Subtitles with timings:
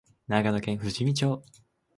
[0.27, 1.43] 長野県富士見町